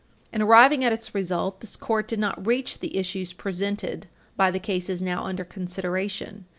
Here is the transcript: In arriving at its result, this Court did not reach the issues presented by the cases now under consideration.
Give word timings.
In 0.33 0.41
arriving 0.41 0.83
at 0.83 0.91
its 0.91 1.13
result, 1.13 1.61
this 1.61 1.75
Court 1.75 2.07
did 2.07 2.17
not 2.17 2.43
reach 2.47 2.79
the 2.79 2.97
issues 2.97 3.33
presented 3.33 4.07
by 4.35 4.49
the 4.49 4.57
cases 4.57 4.99
now 4.99 5.25
under 5.25 5.43
consideration. 5.43 6.45